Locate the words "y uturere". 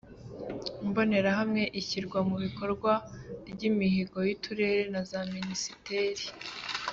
4.27-4.81